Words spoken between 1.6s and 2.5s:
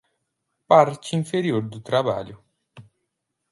do trabalho